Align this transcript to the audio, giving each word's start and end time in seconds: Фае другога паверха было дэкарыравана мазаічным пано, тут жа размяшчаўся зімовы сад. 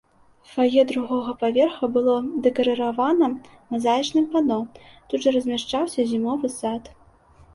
Фае 0.51 0.83
другога 0.91 1.33
паверха 1.41 1.89
было 1.97 2.13
дэкарыравана 2.47 3.27
мазаічным 3.71 4.25
пано, 4.35 4.57
тут 5.11 5.19
жа 5.27 5.35
размяшчаўся 5.37 6.01
зімовы 6.13 6.47
сад. 6.59 6.83